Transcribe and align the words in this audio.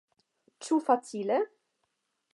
Ĉu 0.67 0.79
facile? 0.87 1.39